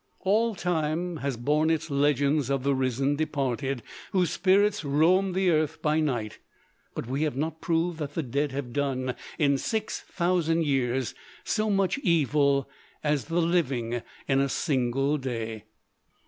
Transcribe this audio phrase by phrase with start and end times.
[0.21, 5.79] All time has borne its legends of the risen departed, whose spirits roam the earth
[5.79, 6.39] by night;
[6.95, 11.69] but we have not proved that the dead have done in six thousand years so
[11.69, 12.67] much evil
[13.03, 15.65] as the living in a single day.